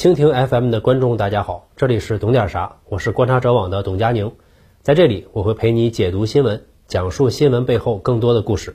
[0.00, 4.32] 蜻蜓 FM 的观众，大家好，这里是懂点啥，我是观察者网的董佳宁，
[4.80, 8.74] 在这里我会陪你解读新闻，讲述新闻背后更多的故事。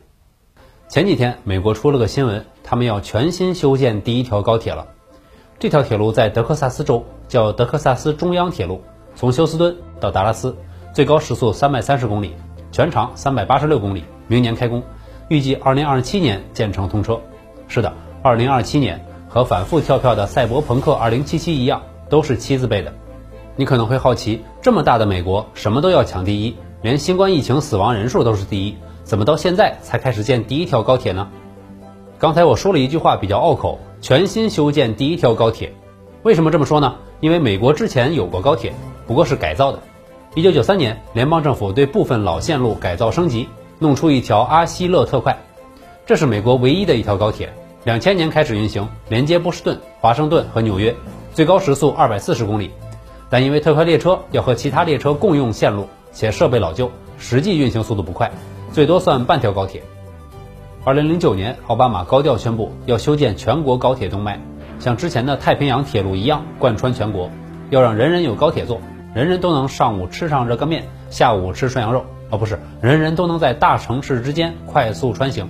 [0.87, 4.85] 前几天，美国出了个新闻，他们要全新修建第一条高铁了。
[5.57, 8.79] 这条铁路在德克萨斯州，叫德克萨斯中央铁路，
[9.15, 10.55] 从休斯敦到达拉斯，
[10.93, 12.35] 最高时速三百三十公里，
[12.71, 14.83] 全长三百八十六公里，明年开工，
[15.29, 17.19] 预计二零二七年建成通车。
[17.67, 19.03] 是的，二零二七年
[19.35, 22.93] 和反复跳票的赛博朋克二零七七一样，都是七字辈的。
[23.57, 28.77] 你可能会好奇，这么大的美国，什么都要抢第一，连新冠疫情死亡人数都是第一。
[29.03, 31.27] 怎么到现在才开始建第一条高铁呢？
[32.17, 35.73] 刚才我说了一句话比较拗口，全新修建第一条高铁。
[36.23, 36.95] 为什么这么说呢？
[37.19, 38.73] 因为美国之前有过高铁，
[39.05, 39.79] 不过是改造的。
[40.35, 45.37] 一九九三年，联邦政府对部分老线路改造升级，弄出一条阿希勒特快，
[46.05, 47.53] 这是美国唯一的一条高铁。
[47.85, 50.95] 两千年开始运行，连接波士顿、华盛顿和纽约，
[51.35, 52.71] 最高时速二百四十公里。
[53.29, 58.31] 但因为特快列车要和其他列车共用线路，且设备老旧，实际运行速度不快。
[58.71, 59.83] 最多算半条高铁。
[60.83, 64.41] 二零零九年，奥巴马高调宣布要修建全国高铁动脉，
[64.79, 67.29] 像之前的太平洋铁路一样贯穿全国，
[67.69, 68.81] 要让人人有高铁坐，
[69.13, 75.47] 人人都能上午吃上热干面，下午吃涮羊肉，哦不是人人都能在大城市之间快速穿行。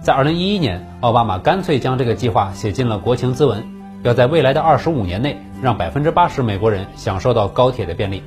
[0.00, 3.66] 在二零一一年，奥巴马干脆将这个计划写进了国情咨文，
[4.04, 8.22] 要在未来的二十五年内，让百分之八十美国人享受到高铁的便利。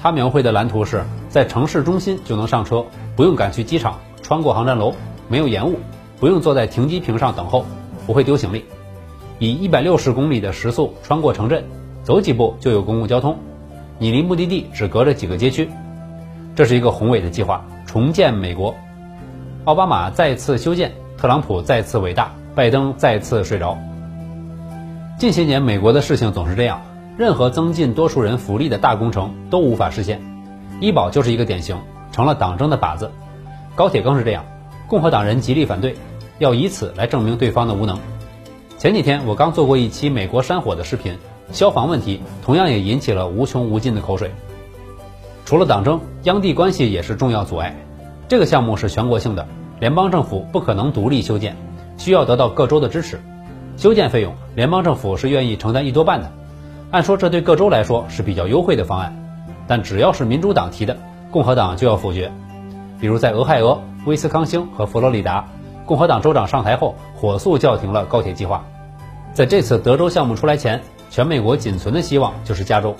[0.00, 2.84] 他描绘的蓝图是在城市中心就能上车，
[3.16, 4.94] 不用赶去机场，穿过航站楼，
[5.28, 5.80] 没有延误，
[6.20, 7.66] 不用坐在停机坪上等候，
[8.06, 8.64] 不会丢行李，
[9.40, 11.64] 以一百六十公里的时速穿过城镇，
[12.04, 13.36] 走几步就有公共交通，
[13.98, 15.68] 你离目的地只隔着几个街区。
[16.54, 18.74] 这是一个宏伟的计划，重建美国。
[19.66, 23.76] 奥巴马再次修建，特朗普再次伟大，拜登再次睡着。
[25.18, 26.80] 近些年美国的事情总是这样。
[27.18, 30.22] 任何增进多数人福利的大工程都无法实现，
[30.80, 31.76] 医保就是一个典型，
[32.12, 33.10] 成了党争的靶子。
[33.74, 34.44] 高铁更是这样，
[34.86, 35.96] 共和党人极力反对，
[36.38, 37.98] 要以此来证明对方的无能。
[38.78, 41.18] 前几天我刚做过一期美国山火的视频，
[41.50, 44.30] 消防问题同样也引起了无穷无尽的口水。
[45.44, 47.74] 除了党争，央地关系也是重要阻碍。
[48.28, 49.46] 这个项目是全国性的，
[49.78, 51.56] 联邦政府不可能独立修建，
[51.96, 53.20] 需要得到各州的支持。
[53.76, 56.32] 修建费用，联邦政府是愿意承担一多半的。
[56.90, 59.14] 按说这对各州来说是比较优惠的方案，
[59.68, 60.96] 但只要是民主党提的，
[61.30, 62.32] 共和党就要否决。
[63.00, 65.46] 比如在俄亥俄、威斯康星和佛罗里达，
[65.84, 68.64] 共和党州长上台后火速叫停了高铁计划。
[69.34, 72.96] 在这次德州项目出来前，全美国仅存的希望就是加州。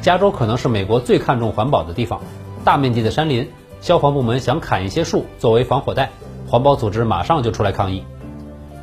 [0.00, 2.20] 加州可能是美国最看重环保的地方，
[2.64, 6.10] 大面积的山林，消防部门想砍一些树作为防火带，
[6.46, 8.04] 环保组织马上就出来抗议。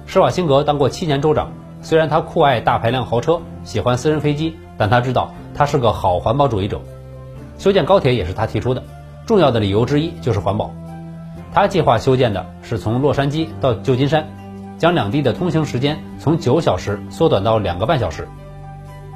[0.05, 1.51] 施瓦辛格当过七年州长。
[1.79, 6.81] 虽然他酷爱大排量豪车，喜欢私人飞机，但他知道他是个好环保主义者。
[7.59, 8.83] 修建高铁也是他提出的，
[9.27, 10.71] 重要的理由之一就是环保。
[11.53, 14.27] 他计划修建的是从洛杉矶到旧金山，
[14.79, 18.27] 将两地的通行时间从九小时缩短到两个半小时。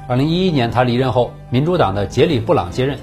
[0.08, 2.96] 二零一一年他离任后，民主党的杰里布朗接任，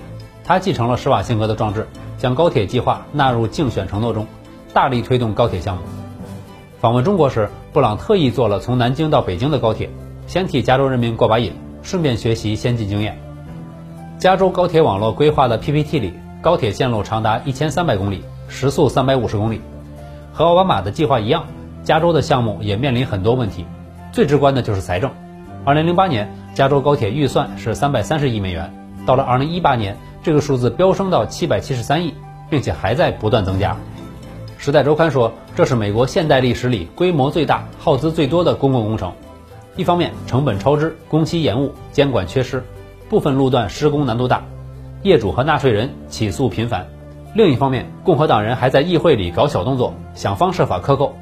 [0.45, 1.85] 他继承了施瓦辛格的壮志，
[2.19, 4.27] 将高铁计划纳入竞选承诺中，
[4.73, 5.81] 大力推动高铁项目。
[6.79, 9.89] 访问中国时，布朗特意坐了从南京到北京的高铁，
[10.27, 13.17] 先替加州人民过把瘾，顺便学习先进经验。
[14.17, 19.61] 加州高铁网络规划的 PPT 里，高铁线路长达一千三百公里，时速三百五十公里。
[20.33, 21.45] 和奥巴马的计划一样，
[21.83, 23.65] 加州的项目也面临很多问题，
[24.11, 25.09] 最直观的就是财政。
[25.63, 28.73] 二零零八年，加州高铁预算是三百三十亿美元，
[29.05, 32.13] 到了二零一八年，这个数字飙升到七百七十三亿，
[32.49, 33.75] 并且还在不断增加。
[34.57, 39.13] 时代周刊说，这是美国现代历史里规模最大、耗资最多的公共工程。
[39.77, 42.61] 一方面，成本超支、工期延误、监管缺失，
[43.07, 44.43] 部分路段施工难度大，
[45.03, 46.81] 业主和纳税人起诉频繁；
[47.33, 51.15] 另一方面，共和党人还在议会里搞小动作，想方设法克扣。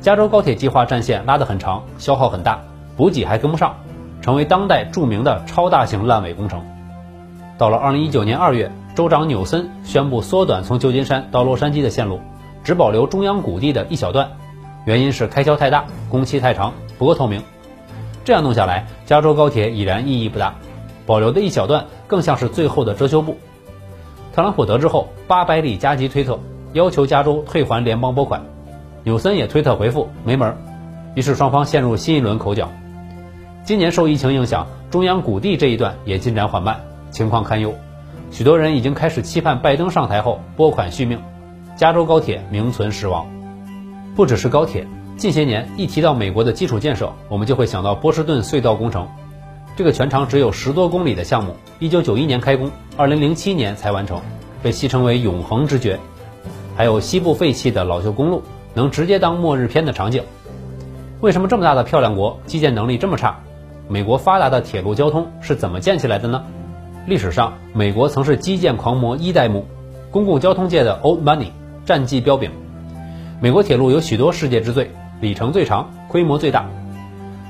[0.00, 2.58] 加州高铁计划战线拉得很长，消耗很大，
[2.96, 3.76] 补给还跟不上，
[4.22, 6.64] 成为当代著名的超大型烂尾工程。
[7.62, 12.18] 到了2019年2月，州长纽森宣布缩短从旧金山到洛杉矶的线路。
[12.64, 14.28] 只保留中央谷地的一小段，
[14.84, 17.40] 原因是开销太大，工期太长，不够透明。
[18.24, 20.56] 这样弄下来，加州高铁已然意义不大，
[21.06, 23.36] 保留的一小段更像是最后的遮羞布。
[24.34, 26.40] 特朗普得知后，八百里加急推特，
[26.72, 28.42] 要求加州退还联邦拨款。
[29.04, 30.52] 纽森也推特回复没门，
[31.14, 32.68] 于是双方陷入新一轮口角。
[33.62, 36.80] 今年受疫情影响，中央谷地这一段也进展缓慢，
[37.12, 37.72] 情况堪忧。
[38.32, 41.20] 许多人已经开始期盼拜登上台后拨款续命。
[41.76, 43.26] 加州高铁名存实亡，
[44.14, 44.86] 不只是高铁。
[45.16, 49.08] 近些年一提到美国的基础建设，我们就会想到波士顿隧道工程，
[49.74, 54.20] 这个全长只有十多公里的项目，一九九一年开工，二零零七年才完成，
[54.62, 55.98] 被戏称为“永恒之绝”。
[56.76, 58.42] 还有西部废弃的老旧公路，
[58.74, 60.22] 能直接当末日片的场景。
[61.20, 63.38] 为什么这么大的漂亮国基建能力这么差？
[63.88, 66.44] 美国发达的铁路交通是怎么建起来的呢？
[67.04, 69.66] 历史上，美国曾是基建狂魔一代目，
[70.12, 71.48] 公共交通界的 Old Money，
[71.84, 72.48] 战绩彪炳。
[73.40, 74.88] 美国铁路有许多世界之最，
[75.20, 76.64] 里程最长，规模最大。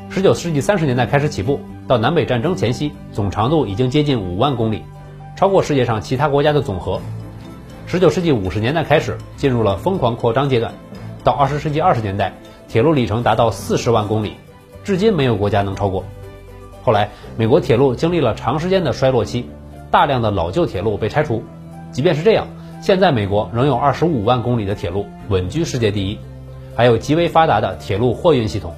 [0.09, 4.83] 十九世纪三十年代开始起步，到南北战争前夕，总长度已经接近五万公里，
[5.37, 6.99] 超过世界上其他国家的总和。
[7.87, 10.73] 十九世纪五十年代开始进入了疯狂扩张阶段，
[11.23, 12.33] 到二十世纪二十年代，
[12.69, 14.33] 铁路里程达到四十万公里，
[14.83, 16.03] 至今没有国家能超过。
[16.83, 19.49] 后来，美国铁路经历了长时间的衰落期，
[19.91, 21.45] 大量的老旧铁路被拆除。
[21.93, 22.49] 即便是这样，
[22.81, 26.19] 现在美国仍有二十五万公里的铁路稳居世界第一，
[26.75, 28.75] 还有极为发达的铁路货运系统。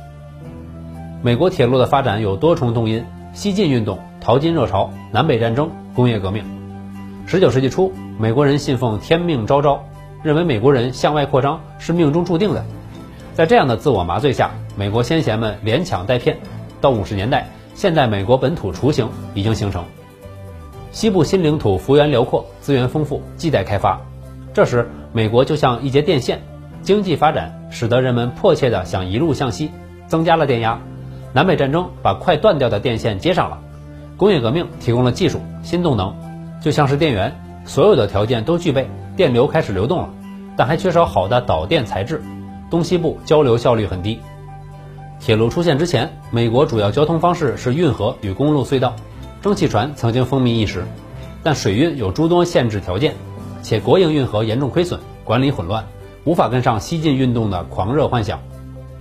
[1.22, 3.02] 美国铁路的发展有多重动因：
[3.32, 6.44] 西进运动、淘金热潮、南北战争、工业革命。
[7.26, 9.82] 十九世纪初，美国人信奉天命昭昭，
[10.22, 12.62] 认为美国人向外扩张是命中注定的。
[13.32, 16.36] 在这样的自我麻醉下，美国先贤们连抢带骗。
[16.80, 19.84] 到五十年代，现代美国本土雏形已经形成。
[20.92, 24.00] 西部新领土幅员辽阔，资源丰富，亟待开发。
[24.52, 26.40] 这时，美国就像一节电线，
[26.82, 29.70] 经济发展使得人们迫切地想一路向西，
[30.06, 30.80] 增加了电压。
[31.32, 33.58] 南北战争把快断掉的电线接上了，
[34.16, 36.14] 工业革命提供了技术新动能，
[36.62, 37.34] 就像是电源，
[37.64, 40.10] 所有的条件都具备，电流开始流动了，
[40.56, 42.22] 但还缺少好的导电材质，
[42.70, 44.20] 东西部交流效率很低。
[45.24, 48.94] 铁路出现之前，美国主要交通方式是运河与公路隧道，
[49.40, 50.84] 蒸汽船曾经风靡一时，
[51.42, 53.14] 但水运有诸多限制条件，
[53.62, 55.86] 且国营运河严重亏损，管理混乱，
[56.24, 58.38] 无法跟上西进运动的狂热幻想。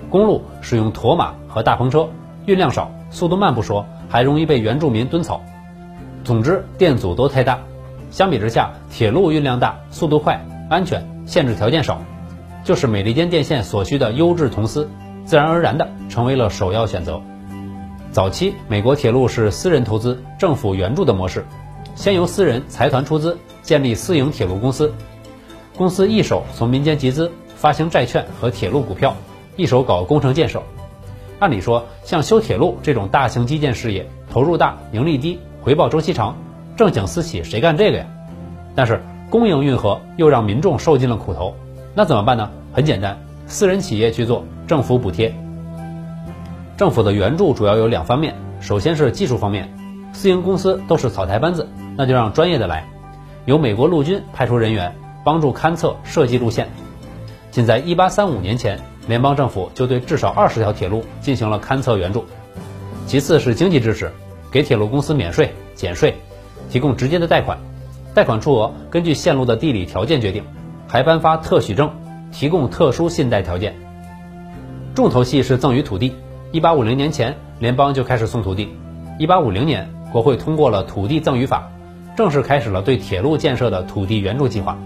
[0.10, 2.08] 公路使用驼马和大篷车。
[2.46, 5.44] 运量少，速度慢不说，还容易被原住民蹲草。
[6.24, 7.60] 总之，电阻都太大。
[8.12, 12.02] 相比之下，铁路运量大，速度快，安全，限制条件少，
[12.64, 14.90] 就是美利坚电线所需的优质铜丝，
[15.26, 17.22] 自然而然的成为了首要选择。
[18.12, 21.46] 早期美国铁路是私人投资、政府援助的模式，
[21.96, 24.94] 先由私人财团出资建立私营铁路公司，
[25.76, 29.16] 公司一手从民间集资发行债券和铁路股票，
[29.56, 30.62] 一手搞工程建设。
[31.40, 36.38] 按理说，像修铁路这种大型基建事业，投入大、盈利低、回报周期长，
[36.78, 38.06] 正经私企谁干这个呀？
[38.76, 41.56] 但是公营运河又让民众受尽了苦头，
[41.96, 42.50] 那怎么办呢？
[42.72, 43.18] 很简单，
[43.48, 45.34] 私人企业去做，政府补贴。
[46.78, 49.72] 政府的援助主要有两方面，首先是技术方面，
[50.14, 52.88] 私营公司都是草台班子，那就让专业的来，
[53.46, 56.68] 由美国陆军派出人员帮助勘测、设计路线。
[57.52, 58.80] 仅在1835年前。
[59.06, 62.24] 联邦政府就对至少二十条铁路进行了勘测援助，
[63.06, 64.10] 其次是经济支持，
[64.50, 66.16] 给铁路公司免税、减税，
[66.70, 67.58] 提供直接的贷款，
[68.14, 70.42] 贷款数额根据线路的地理条件决定，
[70.88, 71.92] 还颁发特许证，
[72.34, 73.74] 提供特殊信贷条件。
[74.96, 76.14] 重头戏是赠予土地，
[76.52, 78.76] 一八五零年前联邦就开始送土地，
[79.20, 81.72] 一八五零年国会通过了土地赠与法，
[82.18, 84.78] 正式开始了对铁路建设的土地援助计划。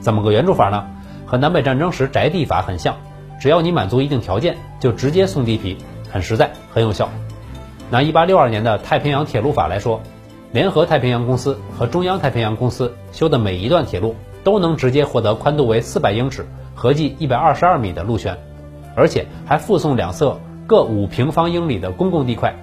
[0.00, 0.84] 怎么个援助法呢？
[1.24, 2.94] 和南北战争时宅地法很像。
[3.40, 5.76] 只要你满足一定条件，就直接送地皮，
[6.08, 7.08] 很实在，很有效。
[7.90, 10.00] 拿1862年的太平洋铁路法来说，
[10.52, 14.14] 联合太平洋公司和中央太平洋公司修的每一段铁路
[14.44, 16.46] 都能直接获得宽度为400英尺、
[16.82, 18.36] 合计122米的路权，
[18.96, 22.56] 而且还附送两侧各五平方英里的公共地块，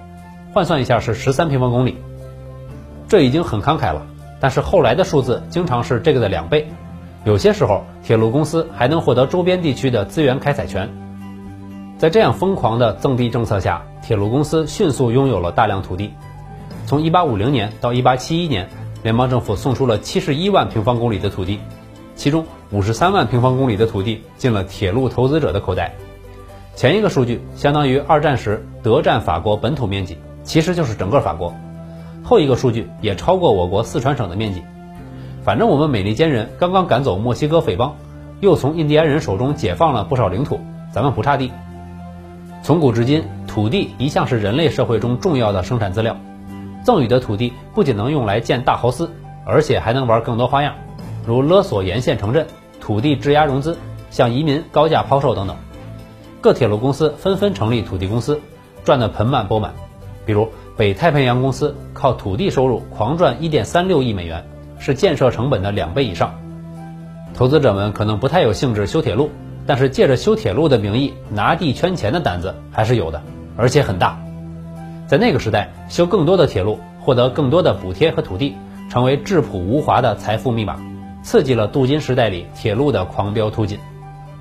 [0.52, 1.96] 换算一下是13平方公里。
[3.08, 4.06] 这已经很慷慨了，
[4.38, 6.68] 但是后来的数字经常是这个的两倍。
[7.24, 10.90] 有些时候，铁路公司还能获得周边地区的资源开采权。
[11.96, 16.12] 在这样疯狂的赠地政策下，铁路公司迅速拥有了大量土地。
[16.84, 18.68] 从1850年到1871年，
[19.02, 21.58] 联邦政府送出了71万平方公里的土地，
[22.16, 25.94] 其中53万平方公里的土地进了铁路投资者的口袋。
[26.76, 31.52] 前一个数据相当于二战时德占法国本土面积，其实就是整个法国；
[32.22, 34.62] 后一个数据也超过我国四川省的面积。
[35.42, 37.96] 反正我们美利坚人刚刚赶走墨西哥匪帮，
[38.40, 40.60] 又从印第安人手中解放了不少领土，
[40.92, 41.50] 咱们不差地。
[42.62, 46.16] 从古至今，土地一向是人类社会中重要的生产资料。
[46.84, 49.10] 赠予的土地不仅能用来建大豪斯，
[49.44, 50.74] 而且还能玩更多花样，
[51.26, 52.46] 如勒索沿线城镇、
[52.80, 53.78] 土地质押融资、
[54.10, 55.56] 向移民高价抛售等等。
[56.40, 58.40] 各铁路公司纷纷成立土地公司，
[58.84, 59.74] 赚得盆满钵满。
[60.26, 64.44] 比如北太平洋公司靠土地收入狂赚1.36亿美元。
[64.82, 66.40] 是建设成本的两倍以上，
[67.34, 69.30] 投资者们可能不太有兴致修铁路，
[69.66, 73.20] 但是借着修铁路的名义拿地圈钱的胆子还是有的，
[73.58, 74.18] 而且很大。
[75.06, 78.56] 在那个时代，修更多的铁路，获得更多的补贴和土地，
[78.88, 80.80] 成为质朴无华的财富密码，
[81.22, 83.78] 刺激了镀金时代里铁路的狂飙突进。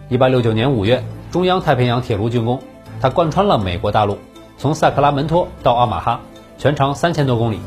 [0.08, 2.60] 一八六九年五月，中央太平洋铁路竣工，
[3.02, 4.18] 它贯穿了美国大陆，
[4.58, 6.22] 从萨克拉门托到奥马哈，
[6.58, 7.60] 全长三千多公里。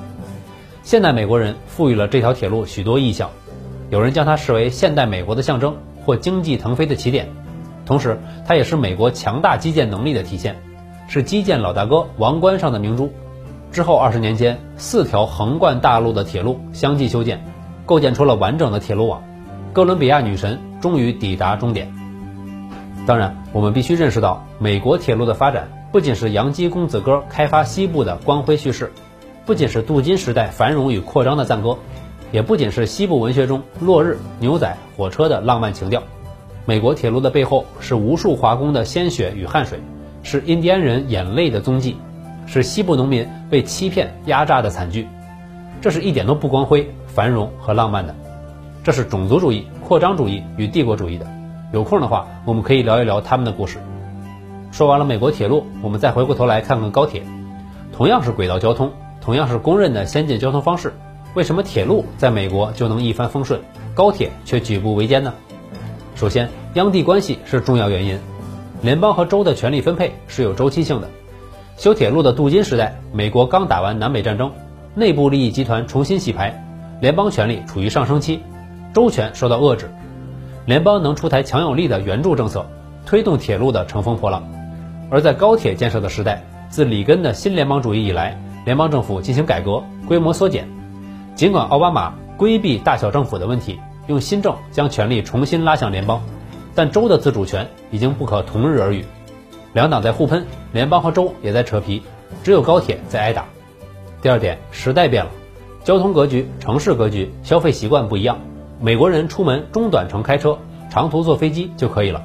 [0.83, 3.31] 现代美国人赋予了这条铁路许多意象，
[3.90, 7.28] 有人将它视为现代美国的象征或经济腾飞的起点，
[7.87, 10.61] 同时它也是美国强大基建能力的体现，
[11.07, 13.12] 是基建老大哥王冠上的明珠。
[13.71, 17.45] 之后二十年间，四条横贯大陆的铁路相继修建，
[17.84, 19.22] 构建出了完整的铁路网，
[19.72, 21.92] 哥伦比亚女神终于抵达终点。
[23.06, 28.92] 当然，我们必须认识到，美国铁路的发展不仅是洋基公子哥开发西部的光辉叙事。
[29.44, 31.76] 不仅是镀金时代繁荣与扩张的赞歌，
[32.30, 36.00] 也不仅是西部文学中落日、牛仔、火车的浪漫情调。
[36.64, 39.80] 美国铁路的背后是无数华工的鲜血与汗水，
[40.22, 41.96] 是印第安人眼泪的踪迹，
[42.46, 45.08] 是西部农民被欺骗压榨的惨剧。
[45.80, 48.14] 这是一点都不光辉、繁荣和浪漫的，
[48.83, 51.26] 这是种族主义、扩张主义与帝国主义的。
[51.73, 53.78] 有空的话，我们可以聊一聊他们的故事。
[54.71, 57.23] 说完了美国铁路，我们再回过头来看看高铁，
[57.92, 58.90] 同样是轨道交通。
[59.21, 60.92] 同样是公认的先进交通方式，
[61.35, 63.61] 为什么铁路在美国就能一帆风顺，
[63.95, 65.33] 高铁却举步维艰呢？
[66.16, 68.19] 首先，央地关系是重要原因，
[68.81, 71.09] 联邦和州的权力分配是有周期性的。
[71.76, 74.50] 修铁路的镀金时代，美国刚打完南北战争，
[74.95, 76.62] 内部利益集团重新洗牌，
[77.02, 78.44] 联邦权力处于上升期，
[78.94, 79.90] 州权受到遏制，
[80.66, 82.64] 联邦能出台强有力的援助政策，
[83.04, 84.49] 推动铁路的乘风破浪。
[85.11, 88.40] 而在高铁建设的时代，自里根的新联邦主义以来。
[88.64, 90.68] 联邦政府进行改革，规模缩减。
[91.35, 96.23] 尽管奥巴马规避大小政府的问题，用新政将权力重新拉向联邦，
[96.73, 99.04] 但州的自主权已经不可同日而语。
[99.73, 102.00] 两党在互喷，联邦和州也在扯皮，
[102.44, 103.44] 只有高铁在挨打。
[104.23, 105.30] 第二点，时代变了，
[105.84, 108.38] 交通格局、城市格局、消费习惯不一样。
[108.80, 110.58] 美国人出门中短程开车，
[110.88, 112.22] 长途坐飞机就可以了。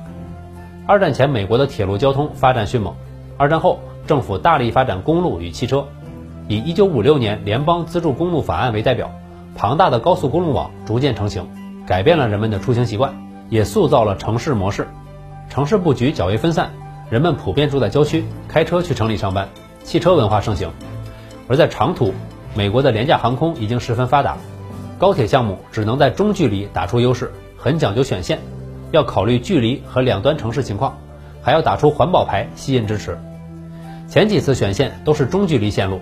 [0.85, 2.93] 二战前，美国的铁路交通发展迅猛；
[3.35, 5.85] 二战后，政府大力发展公路与汽车。
[6.47, 9.11] 以1956年联邦资助公路法案为代表，
[9.55, 11.47] 庞大的高速公路网逐渐成型，
[11.85, 13.13] 改变了人们的出行习惯，
[13.49, 14.87] 也塑造了城市模式。
[15.49, 16.71] 城市布局较为分散，
[17.09, 19.49] 人们普遍住在郊区，开车去城里上班，
[19.83, 20.69] 汽车文化盛行。
[21.47, 22.13] 而在长途，
[22.57, 24.35] 美国的廉价航空已经十分发达，
[24.97, 28.39] 高铁项目只能在中距离打出优势，很讲究选线，
[28.89, 30.97] 要考虑距离和两端城市情况，
[31.39, 33.15] 还要打出环保牌吸引支持。
[34.07, 36.01] 前几次选线都是中距离线路。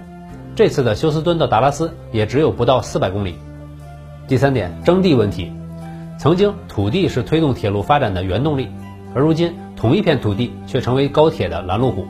[0.56, 3.36] 这次的休斯敦到达拉斯也只有不到四百公里。
[4.26, 5.52] 第三点，征地问题。
[6.18, 8.70] 曾经土地是推动铁路发展的原动力，
[9.14, 12.08] 而如今同一片土地却成为高铁的拦路虎。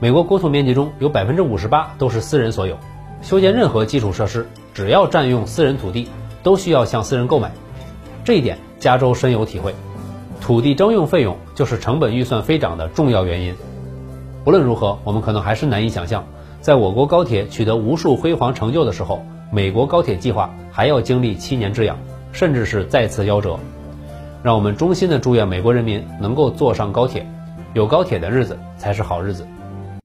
[0.00, 2.76] 美国国土面积中有百分之五十八都是私人所有，
[3.24, 6.08] 修建任何基础设施，只要占用私人土地，
[6.42, 7.50] 都需要向私人购买。
[8.22, 9.74] 这一点加州深有体会。
[10.42, 13.54] 土地征用费用就是成本预算飞涨的重要原因。
[14.44, 16.22] 无论如何，我们可能还是难以想象。
[16.60, 21.96] 在我国高铁取得无数辉煌成就的时候，美国高铁计划还要经历七年之痒，
[22.30, 23.58] 甚至是再次夭折。
[24.42, 27.26] 让我们衷心的祝愿美国人民能够坐上高铁，
[27.72, 29.46] 有高铁的日子才是好日子。